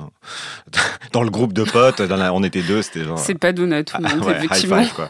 [1.12, 3.18] dans le groupe de potes, on était deux, c'était genre.
[3.18, 4.84] C'est pas donné à tout le monde, ah, effectivement.
[4.94, 5.08] quoi.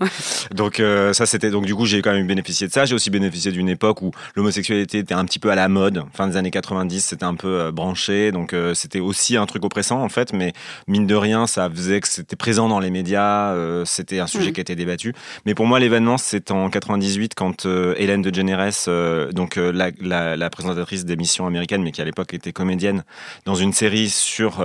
[0.55, 2.85] donc, euh, ça, c'était, donc, du coup, j'ai quand même bénéficié de ça.
[2.85, 6.05] J'ai aussi bénéficié d'une époque où l'homosexualité était un petit peu à la mode.
[6.15, 8.33] Fin des années 90, c'était un peu euh, branché.
[8.33, 10.33] Donc, c'était aussi un truc oppressant, en fait.
[10.33, 10.53] Mais
[10.87, 14.51] mine de rien, ça faisait que c'était présent dans les médias euh, c'était un sujet
[14.51, 14.53] mm.
[14.53, 15.15] qui a été débattu.
[15.47, 20.51] Mais pour moi, l'événement, c'est en 98 quand euh, Hélène de Generes, euh, donc la,
[20.51, 23.05] présentatrice d'émissions américaines, mais qui à l'époque était comédienne
[23.45, 24.63] dans une série sur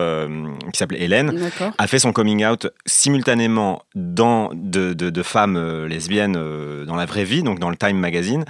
[0.73, 6.33] qui s'appelait Hélène, a fait son coming out simultanément dans de, de femmes lesbiennes
[6.85, 8.45] dans la vraie vie, donc dans le Time Magazine,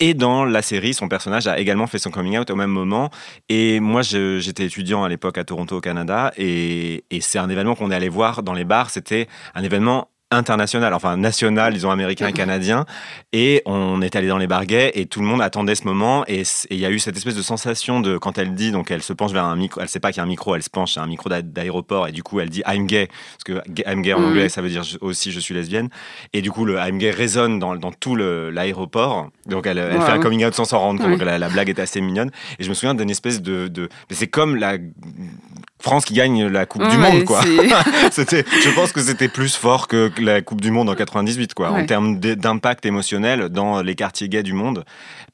[0.00, 3.10] et dans la série, son personnage a également fait son coming out au même moment.
[3.48, 7.74] Et moi, j'étais étudiant à l'époque à Toronto, au Canada, et, et c'est un événement
[7.74, 8.90] qu'on est allé voir dans les bars.
[8.90, 12.84] C'était un événement international, enfin national, disons américain et canadien.
[13.32, 16.24] Et on est allé dans les barguets et tout le monde attendait ce moment.
[16.26, 19.02] Et il y a eu cette espèce de sensation de quand elle dit, donc elle
[19.02, 20.70] se penche vers un micro, elle sait pas qu'il y a un micro, elle se
[20.70, 24.02] penche, c'est un micro d'aéroport et du coup elle dit I'm gay, parce que I'm
[24.02, 25.88] gay en anglais ça veut dire aussi je suis lesbienne.
[26.32, 29.28] Et du coup le I'm gay résonne dans, dans tout l'aéroport.
[29.46, 31.18] Donc elle, elle fait un coming out sans s'en rendre compte.
[31.18, 32.30] Donc la, blague est assez mignonne.
[32.58, 33.88] Et je me souviens d'une espèce de, de...
[34.10, 34.78] c'est comme la
[35.80, 37.42] France qui gagne la Coupe du Monde, quoi.
[38.10, 41.70] c'était, je pense que c'était plus fort que la Coupe du Monde en 98, quoi,
[41.70, 44.84] en termes d'impact émotionnel dans les quartiers gays du monde,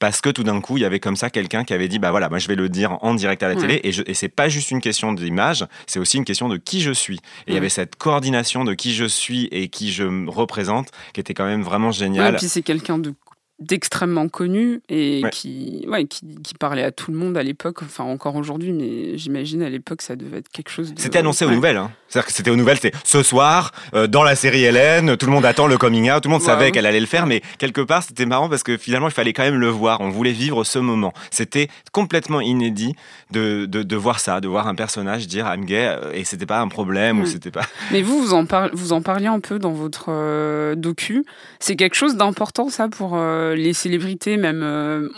[0.00, 2.11] parce que tout d'un coup, il y avait comme ça quelqu'un qui avait dit, bah
[2.11, 4.29] voilà, moi je vais le dire en direct à la télé, et, je, et c'est
[4.29, 7.18] pas juste une question d'image, c'est aussi une question de qui je suis.
[7.46, 11.20] Et il y avait cette coordination de qui je suis et qui je représente, qui
[11.20, 12.35] était quand même vraiment génial.
[12.35, 13.14] et puis c'est quelqu'un de
[13.61, 18.05] d'extrêmement connu et qui, ouais, qui, qui, parlait à tout le monde à l'époque, enfin
[18.05, 21.01] encore aujourd'hui, mais j'imagine à l'époque ça devait être quelque chose de...
[21.01, 21.90] C'était annoncé aux nouvelles, hein.
[22.09, 25.33] c'est-à-dire que c'était aux nouvelles, c'était ce soir, euh, dans la série Hélène, tout le
[25.33, 27.83] monde attend le coming out, tout le monde savait qu'elle allait le faire, mais quelque
[27.83, 30.64] part c'était marrant parce que finalement il fallait quand même le voir, on voulait vivre
[30.64, 31.12] ce moment.
[31.31, 32.94] C'était complètement inédit
[33.31, 36.46] de, de, de, voir ça, de voir un personnage dire I'm gay euh, et c'était
[36.46, 37.66] pas un problème ou c'était pas...
[37.92, 41.25] Mais vous, vous en, vous en parliez un peu dans votre euh, docu,
[41.59, 43.16] c'est quelque chose d'important ça pour
[43.54, 44.62] les célébrités, même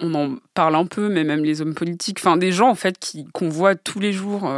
[0.00, 2.98] on en parle un peu, mais même les hommes politiques, enfin des gens en fait
[2.98, 4.50] qui qu'on voit tous les jours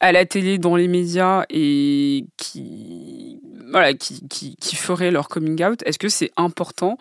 [0.00, 5.62] à la télé, dans les médias et qui voilà qui, qui, qui feraient leur coming
[5.64, 5.82] out.
[5.84, 6.98] Est-ce que c'est important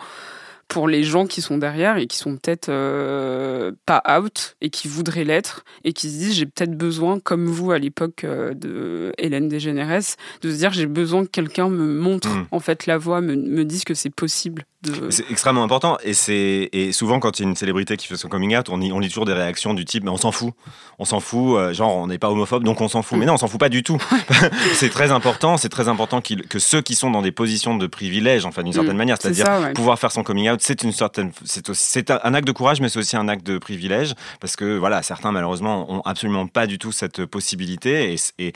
[0.67, 4.87] pour les gens qui sont derrière et qui sont peut-être euh, pas out et qui
[4.87, 9.11] voudraient l'être et qui se disent j'ai peut-être besoin, comme vous à l'époque euh, de
[9.17, 12.47] Hélène Desgénérès, de se dire j'ai besoin que quelqu'un me montre hmm.
[12.51, 14.65] en fait la voie, me, me dise que c'est possible
[15.09, 18.17] c'est extrêmement important et c'est et souvent quand il y a une célébrité qui fait
[18.17, 20.53] son coming out, on, on lit toujours des réactions du type mais on s'en fout,
[20.99, 23.17] on s'en fout, euh, genre on n'est pas homophobe donc on s'en fout.
[23.17, 23.97] Mais non, on s'en fout pas du tout.
[24.73, 28.45] c'est très important, c'est très important que ceux qui sont dans des positions de privilège,
[28.45, 28.97] enfin d'une certaine mm.
[28.97, 32.51] manière, c'est-à-dire pouvoir faire son coming out, c'est une certaine, c'est c'est un acte de
[32.51, 36.47] courage, mais c'est aussi un acte de privilège parce que voilà, certains malheureusement ont absolument
[36.47, 38.53] pas du tout cette possibilité et, et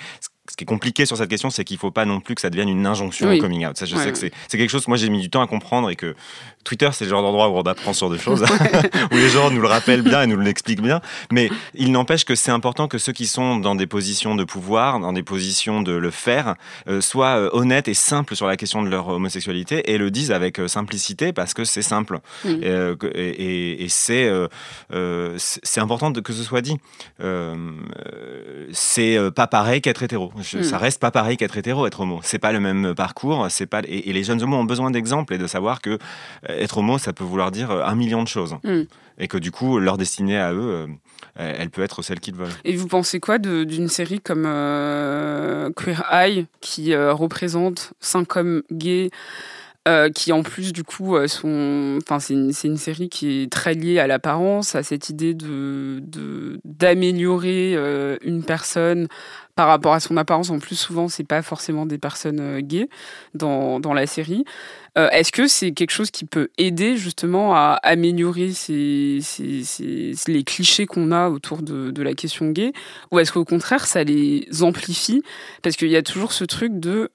[0.49, 2.41] ce qui est compliqué sur cette question, c'est qu'il ne faut pas non plus que
[2.41, 3.77] ça devienne une injonction au coming out.
[3.77, 5.89] Ça, je sais que c'est quelque chose que moi j'ai mis du temps à comprendre
[5.89, 6.15] et que
[6.63, 8.43] Twitter, c'est le genre d'endroit où on apprend sur des choses,
[9.11, 11.01] où les gens nous le rappellent bien et nous l'expliquent bien.
[11.31, 14.99] Mais il n'empêche que c'est important que ceux qui sont dans des positions de pouvoir,
[14.99, 16.55] dans des positions de le faire,
[16.87, 20.31] euh, soient euh, honnêtes et simples sur la question de leur homosexualité et le disent
[20.31, 22.19] avec euh, simplicité parce que c'est simple.
[22.45, 24.29] Et, c'est
[25.37, 26.77] c'est important que ce soit dit.
[28.71, 30.31] c'est pas pareil qu'être hétéro.
[30.35, 30.63] Hmm.
[30.63, 32.19] Ça reste pas pareil qu'être hétéro, être homo.
[32.23, 33.47] C'est pas le même parcours.
[33.49, 35.97] C'est pas et, les jeunes homos ont besoin d'exemples et de savoir que
[36.57, 38.55] être homo, ça peut vouloir dire euh, un million de choses.
[38.63, 38.83] Hmm.
[39.17, 40.87] Et que du coup, leur destinée à eux,
[41.39, 42.47] euh, elle peut être celle qu'ils veulent.
[42.63, 44.43] Et vous pensez quoi d'une série comme
[45.75, 49.09] Queer Eye, qui représente cinq hommes gays
[50.13, 53.97] qui en plus du coup sont, enfin c'est une, une, série qui est très liée
[53.97, 56.01] à l'apparence, à cette idée de
[56.63, 57.73] d'améliorer
[58.21, 59.07] une personne
[59.59, 60.51] par rapport à son apparence.
[60.51, 62.87] En plus, souvent, c'est pas forcément des personnes euh, gays
[63.33, 64.45] dans, dans la série.
[64.97, 71.11] Euh, est-ce que c'est quelque chose qui peut aider justement à améliorer les clichés qu'on
[71.11, 72.71] a autour de, de, la question gay?
[73.11, 75.23] Ou est-ce qu'au contraire, ça les amplifie?
[75.61, 77.11] Parce qu'il y a toujours ce truc de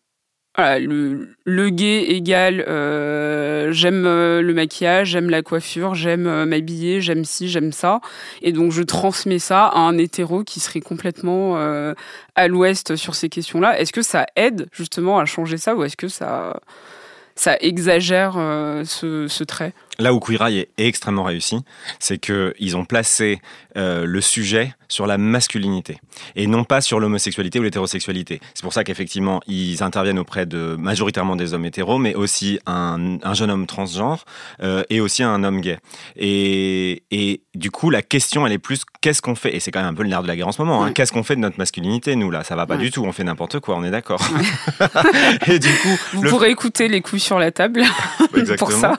[0.56, 7.00] le, le gay égale euh, j'aime euh, le maquillage, j'aime la coiffure, j'aime euh, m'habiller,
[7.00, 8.00] j'aime ci, j'aime ça.
[8.42, 11.56] Et donc je transmets ça à un hétéro qui serait complètement
[12.34, 13.78] à l'ouest sur ces questions-là.
[13.78, 16.60] Est-ce que ça aide justement à changer ça ou est-ce que ça,
[17.34, 18.34] ça exagère
[18.84, 19.72] ce, ce trait?
[19.98, 21.58] Là où Queer Eye est extrêmement réussi,
[21.98, 23.40] c'est qu'ils ont placé
[23.76, 25.98] le sujet sur la masculinité
[26.36, 28.40] et non pas sur l'homosexualité ou l'hétérosexualité.
[28.54, 33.18] C'est pour ça qu'effectivement, ils interviennent auprès de majoritairement des hommes hétéros, mais aussi un,
[33.22, 34.24] un jeune homme transgenre
[34.62, 35.78] euh, et aussi un homme gay.
[36.16, 39.54] Et, et, du coup, la question, elle est plus qu'est-ce qu'on fait?
[39.54, 40.84] Et c'est quand même un peu le nerf de la guerre en ce moment.
[40.84, 40.92] Hein.
[40.92, 42.44] Qu'est-ce qu'on fait de notre masculinité, nous, là?
[42.44, 44.20] Ça va pas du tout, on fait n'importe quoi, on est d'accord.
[45.46, 45.98] et du coup.
[46.14, 47.84] Vous pourrez écouter les coups sur la table
[48.58, 48.98] pour ça.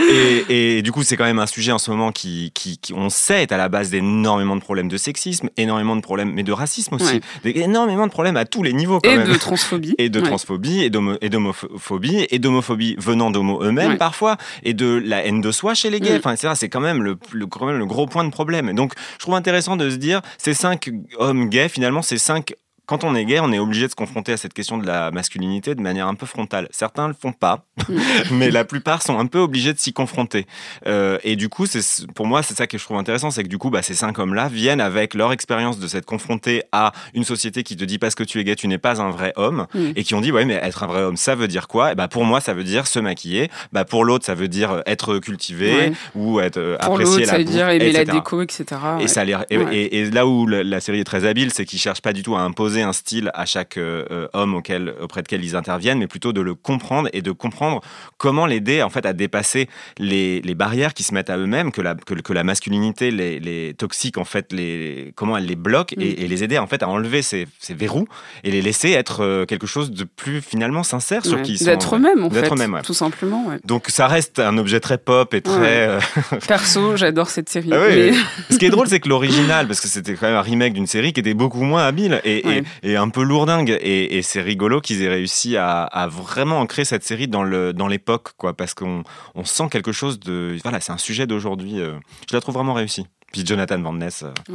[0.00, 2.92] Et, et, du coup, c'est quand même un sujet en ce moment qui, qui, qui
[2.94, 6.42] on sait, est à la base d'énormément de problèmes de sexisme énormément de problèmes, mais
[6.42, 9.00] de racisme aussi, énormément de problèmes à tous les niveaux.
[9.04, 9.94] et de transphobie.
[9.98, 15.40] Et de transphobie, et d'homophobie, et d'homophobie venant d'homos eux-mêmes parfois, et de la haine
[15.40, 16.20] de soi chez les gays.
[16.24, 17.46] Enfin, c'est quand même le, le,
[17.78, 18.72] le gros point de problème.
[18.74, 22.54] Donc, je trouve intéressant de se dire, ces cinq hommes gays, finalement, ces cinq
[22.86, 25.10] quand on est gay, on est obligé de se confronter à cette question de la
[25.10, 26.68] masculinité de manière un peu frontale.
[26.70, 27.94] Certains le font pas, mm.
[28.32, 30.46] mais la plupart sont un peu obligés de s'y confronter.
[30.86, 33.48] Euh, et du coup, c'est pour moi, c'est ça que je trouve intéressant, c'est que
[33.48, 37.24] du coup, bah, ces cinq hommes-là viennent avec leur expérience de s'être confrontés à une
[37.24, 39.66] société qui te dit parce que tu es gay, tu n'es pas un vrai homme,
[39.74, 39.92] mm.
[39.96, 41.92] et qui ont dit ouais, mais être un vrai homme, ça veut dire quoi?
[41.92, 43.50] Et bah pour moi, ça veut dire se maquiller.
[43.72, 47.38] Bah pour l'autre, ça veut dire être cultivé ou être euh, pour apprécier la ça
[47.38, 48.64] veut dire aimer la déco, etc.
[49.00, 52.12] Et ça et, et, là où la série est très habile, c'est qu'ils cherchent pas
[52.12, 55.44] du tout à imposer un style à chaque euh, euh, homme auquel, auprès de quel
[55.44, 57.80] ils interviennent, mais plutôt de le comprendre et de comprendre
[58.18, 61.80] comment l'aider en fait à dépasser les, les, barrières qui se mettent à eux-mêmes, que
[61.80, 65.92] la, que, que, la masculinité, les, les, toxiques en fait, les, comment elle les bloque
[65.94, 66.22] et, mm.
[66.24, 68.06] et, les aider en fait à enlever ces, ces, verrous
[68.44, 71.64] et les laisser être euh, quelque chose de plus finalement sincère sur qui ils sont.
[71.66, 73.46] D'être eux-mêmes en fait, eux tout simplement.
[73.64, 75.98] Donc ça reste un objet très pop et très.
[76.48, 77.70] Perso, j'adore cette série.
[77.72, 78.14] Ah
[78.50, 80.86] Ce qui est drôle, c'est que l'original, parce que c'était quand même un remake d'une
[80.86, 83.76] série qui était beaucoup moins habile et, et un peu lourdingue.
[83.80, 88.54] Et, c'est rigolo qu'ils aient réussi à, vraiment ancrer cette série dans l'époque, dans quoi,
[88.54, 89.02] parce qu'on
[89.34, 90.56] on sent quelque chose de.
[90.62, 91.80] Voilà, c'est un sujet d'aujourd'hui.
[91.80, 91.94] Euh,
[92.28, 93.06] je la trouve vraiment réussie.
[93.32, 94.54] Puis Jonathan Van Ness, euh,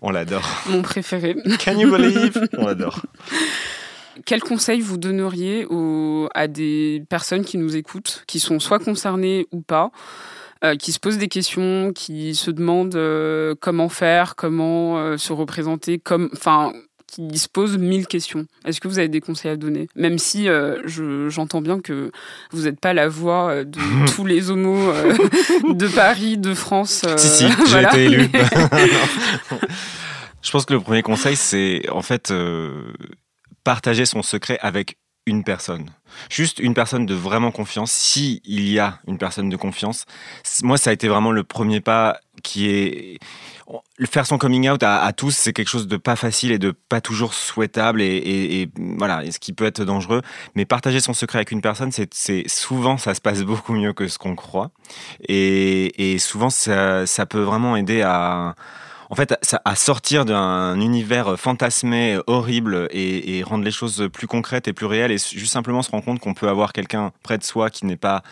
[0.00, 0.48] on l'adore.
[0.68, 1.36] Mon préféré.
[1.64, 2.48] Can you believe?
[2.56, 3.00] On l'adore.
[4.24, 9.46] Quel conseil vous donneriez aux, à des personnes qui nous écoutent, qui sont soit concernées
[9.52, 9.90] ou pas,
[10.64, 12.98] euh, qui se posent des questions, qui se demandent
[13.60, 16.72] comment faire, comment se représenter, comme, enfin,
[17.06, 18.46] qui se pose mille questions.
[18.64, 19.88] Est-ce que vous avez des conseils à donner?
[19.94, 20.82] Même si euh,
[21.28, 22.10] j'entends bien que
[22.50, 23.78] vous n'êtes pas la voix euh, de
[24.14, 25.12] tous les homos euh,
[25.74, 27.04] de Paris, de France.
[27.16, 28.28] si, si, j'ai été élu.
[30.42, 32.32] Je pense que le premier conseil, c'est en fait
[33.64, 35.90] partager son secret avec une personne.
[36.30, 40.06] Juste une personne de vraiment confiance, si il y a une personne de confiance.
[40.62, 43.18] Moi, ça a été vraiment le premier pas qui est
[44.08, 47.00] faire son coming out à, tous, c'est quelque chose de pas facile et de pas
[47.00, 50.22] toujours souhaitable et, et, voilà, ce qui peut être dangereux.
[50.54, 54.06] Mais partager son secret avec une personne, c'est souvent ça se passe beaucoup mieux que
[54.06, 54.70] ce qu'on croit
[55.28, 58.54] et, et souvent ça, ça peut vraiment aider à
[59.10, 64.72] en fait, à sortir d'un univers fantasmé, horrible, et, rendre les choses plus concrètes et
[64.72, 67.70] plus réelles, et juste simplement se rendre compte qu'on peut avoir quelqu'un près de soi
[67.70, 68.22] qui n'est pas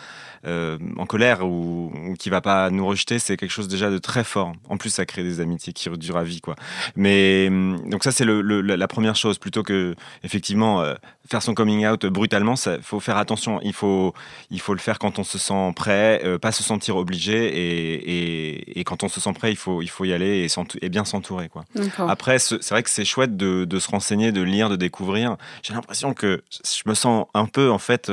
[0.45, 4.23] euh, en colère ou, qui va pas nous rejeter, c'est quelque chose déjà de très
[4.23, 4.53] fort.
[4.69, 6.55] En plus, ça crée des amitiés qui durent à vie, quoi.
[6.95, 10.93] Mais hum, donc ça, c'est la première chose, plutôt que effectivement euh,
[11.27, 12.53] faire son coming out brutalement.
[12.65, 13.59] Il faut faire attention.
[13.63, 14.13] Il faut,
[14.51, 18.83] il faut le faire quand on se sent prêt, euh, pas se sentir obligé, et,
[18.83, 20.47] quand on se sent prêt, il faut, il faut y aller et,
[20.81, 21.65] et bien s'entourer, quoi.
[22.07, 25.37] Après, c'est vrai que c'est chouette de, de, se renseigner, de lire, de découvrir.
[25.63, 28.11] J'ai l'impression que je me sens un peu, en fait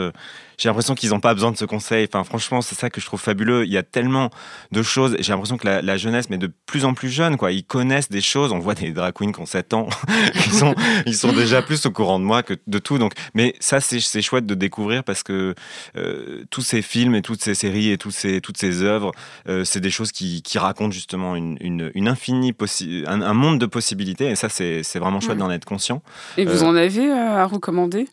[0.63, 2.07] j'ai l'impression qu'ils n'ont pas besoin de ce conseil.
[2.09, 3.65] Enfin, franchement, c'est ça que je trouve fabuleux.
[3.67, 4.31] Il y a tellement
[4.71, 5.17] de choses.
[5.19, 8.21] J'ai l'impression que la, jeunesse, mais de plus en plus jeune, quoi, ils connaissent des
[8.21, 8.53] choses.
[8.53, 9.89] On voit des drag queens qui ont 7 ans.
[10.37, 12.99] ils, sont, ils sont déjà plus au courant de moi que de tout.
[12.99, 15.57] Donc, mais ça, c'est chouette de découvrir parce que
[15.97, 19.11] euh, tous ces films et toutes ces séries et toutes ces, toutes ces œuvres,
[19.49, 22.55] euh, c'est des choses qui, qui, racontent justement une, une, infinie
[23.09, 24.27] un, un, monde de possibilités.
[24.27, 26.05] Et ça, c'est vraiment chouette d'en être conscient.
[26.37, 28.07] Et vous euh, en avez à recommander?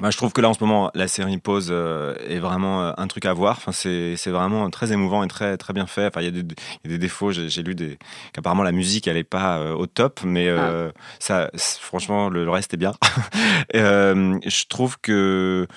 [0.00, 2.92] Bah, je trouve que là, en ce moment, la série Pause euh, est vraiment euh,
[2.96, 3.56] un truc à voir.
[3.58, 6.06] Enfin, c'est, c'est vraiment très émouvant et très, très bien fait.
[6.06, 7.30] Enfin, il y, a des, y a des défauts.
[7.30, 7.98] J'ai, lu des,
[8.32, 10.88] qu'apparemment la musique, elle est pas euh, au top, mais ah.
[11.20, 12.92] ça, franchement, le, le, reste est bien.
[13.72, 15.68] je trouve que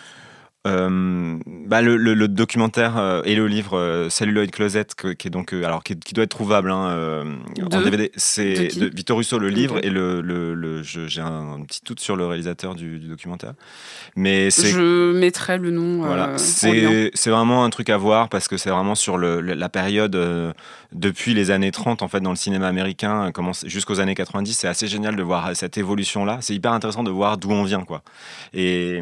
[0.66, 5.54] euh, bah le, le, documentaire euh, et le livre euh, Celluloid Closet, qui est donc
[5.54, 7.24] alors qui, doit être trouvable hein,
[7.62, 12.00] en DVD, c'est de, Victor Russo le livre et le, le j'ai un, petit doute
[12.00, 13.54] sur le réalisateur du, documentaire,
[14.16, 16.06] mais je mettrai le nom.
[16.06, 19.70] Voilà, c'est c'est vraiment un truc à voir parce que c'est vraiment sur le, la
[19.70, 20.18] période
[20.92, 23.32] depuis les années 30 en fait dans le cinéma américain
[23.66, 26.40] jusqu'aux années 90, c'est assez génial de voir cette évolution là.
[26.42, 28.02] C'est hyper intéressant de voir d'où on vient quoi.
[28.54, 29.00] Et,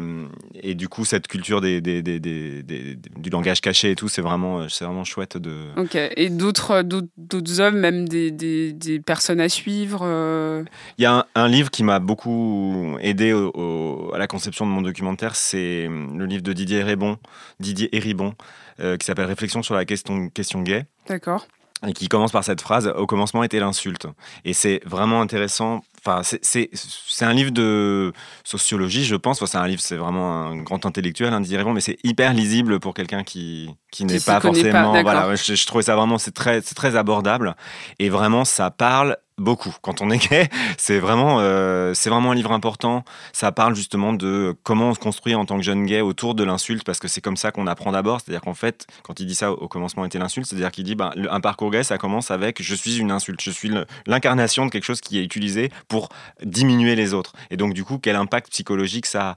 [0.62, 5.04] et du coup cette culture des, du langage caché et tout, c'est vraiment, c'est vraiment
[5.04, 5.54] chouette de.
[5.76, 5.96] Ok.
[6.16, 10.00] Et d'autres, d'autres hommes, même des, personnes à suivre.
[10.02, 10.64] Euh
[10.98, 15.36] Il y a un, livre qui m'a beaucoup aidé à la conception de mon documentaire,
[15.36, 17.18] c'est le livre de Didier Ribon,
[17.60, 18.34] Didier Héribon,
[18.80, 20.86] euh, qui s'appelle Réflexion sur la question, question gay.
[21.08, 21.46] D'accord
[21.86, 24.06] et qui commence par cette phrase au commencement était l'insulte
[24.44, 28.12] et c'est vraiment intéressant enfin c'est un livre de
[28.44, 31.98] sociologie je pense enfin, c'est un livre c'est vraiment un grand intellectuel indirectement mais c'est
[32.04, 36.18] hyper lisible pour quelqu'un qui qui, n'est pas forcément voilà je, je trouvais ça vraiment
[36.18, 37.56] c'est très très abordable
[37.98, 39.74] et vraiment ça parle beaucoup.
[39.82, 43.04] Quand on est gay, c'est vraiment, euh, c'est vraiment un livre important.
[43.32, 46.44] Ça parle justement de comment on se construit en tant que jeune gay autour de
[46.44, 48.20] l'insulte, parce que c'est comme ça qu'on apprend d'abord.
[48.20, 51.10] C'est-à-dire qu'en fait, quand il dit ça au commencement était l'insulte, c'est-à-dire qu'il dit ben,
[51.30, 53.70] un parcours gay, ça commence avec je suis une insulte, je suis
[54.06, 55.95] l'incarnation de quelque chose qui est utilisé pour
[56.42, 57.32] diminuer les autres.
[57.50, 59.36] Et donc du coup, quel impact psychologique ça,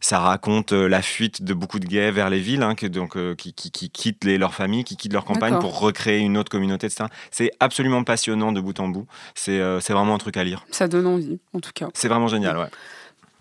[0.00, 3.16] ça raconte euh, la fuite de beaucoup de gays vers les villes, hein, que, donc
[3.16, 6.36] euh, qui, qui, qui, quittent les, leur famille, qui quittent leur campagne pour recréer une
[6.36, 7.04] autre communauté, etc.
[7.30, 9.06] C'est absolument passionnant de bout en bout.
[9.48, 10.64] Euh, c'est vraiment un truc à lire.
[10.70, 11.88] Ça donne envie, en tout cas.
[11.94, 12.70] C'est vraiment génial, ouais.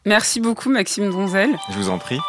[0.06, 1.58] Merci beaucoup, Maxime Donzel.
[1.70, 2.20] Je vous en prie.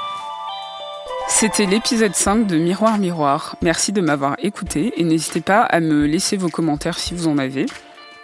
[1.28, 3.56] C'était l'épisode 5 de Miroir Miroir.
[3.62, 7.38] Merci de m'avoir écouté et n'hésitez pas à me laisser vos commentaires si vous en
[7.38, 7.66] avez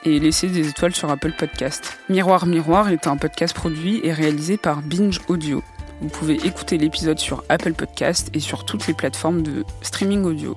[0.05, 1.99] et laisser des étoiles sur Apple Podcast.
[2.09, 5.63] Miroir Miroir est un podcast produit et réalisé par Binge Audio.
[6.01, 10.57] Vous pouvez écouter l'épisode sur Apple Podcast et sur toutes les plateformes de streaming audio.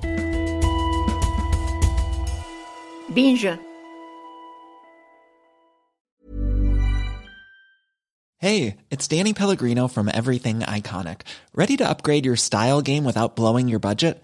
[3.10, 3.50] Binge
[8.42, 11.22] Hey, it's Danny Pellegrino from Everything Iconic.
[11.54, 14.24] Ready to upgrade your style game without blowing your budget?